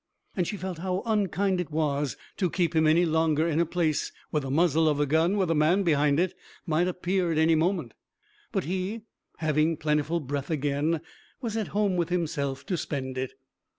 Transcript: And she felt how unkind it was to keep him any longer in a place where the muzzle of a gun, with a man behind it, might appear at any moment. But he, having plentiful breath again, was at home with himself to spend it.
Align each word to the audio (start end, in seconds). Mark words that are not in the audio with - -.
And 0.35 0.47
she 0.47 0.57
felt 0.57 0.79
how 0.79 1.03
unkind 1.05 1.61
it 1.61 1.69
was 1.69 2.17
to 2.37 2.49
keep 2.49 2.75
him 2.75 2.87
any 2.87 3.05
longer 3.05 3.47
in 3.47 3.59
a 3.59 3.67
place 3.67 4.11
where 4.31 4.41
the 4.41 4.49
muzzle 4.49 4.89
of 4.89 4.99
a 4.99 5.05
gun, 5.05 5.37
with 5.37 5.51
a 5.51 5.53
man 5.53 5.83
behind 5.83 6.19
it, 6.19 6.33
might 6.65 6.87
appear 6.87 7.31
at 7.31 7.37
any 7.37 7.53
moment. 7.53 7.93
But 8.51 8.63
he, 8.63 9.01
having 9.37 9.77
plentiful 9.77 10.19
breath 10.19 10.49
again, 10.49 11.01
was 11.39 11.55
at 11.55 11.67
home 11.67 11.97
with 11.97 12.09
himself 12.09 12.65
to 12.65 12.77
spend 12.77 13.15
it. 13.15 13.33